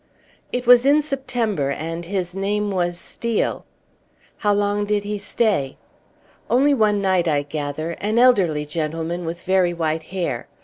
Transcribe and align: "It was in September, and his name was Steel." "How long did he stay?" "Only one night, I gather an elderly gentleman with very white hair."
"It 0.51 0.65
was 0.65 0.83
in 0.83 1.03
September, 1.03 1.69
and 1.69 2.07
his 2.07 2.33
name 2.33 2.71
was 2.71 2.97
Steel." 2.97 3.65
"How 4.37 4.51
long 4.51 4.83
did 4.85 5.03
he 5.03 5.19
stay?" 5.19 5.77
"Only 6.49 6.73
one 6.73 7.03
night, 7.03 7.27
I 7.27 7.43
gather 7.43 7.91
an 8.01 8.17
elderly 8.17 8.65
gentleman 8.65 9.25
with 9.25 9.43
very 9.43 9.75
white 9.75 10.05
hair." 10.09 10.47